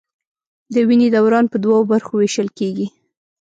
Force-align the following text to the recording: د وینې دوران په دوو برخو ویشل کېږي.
د 0.73 0.75
وینې 0.87 1.07
دوران 1.15 1.45
په 1.51 1.57
دوو 1.63 1.79
برخو 1.91 2.13
ویشل 2.15 2.47
کېږي. 2.57 2.87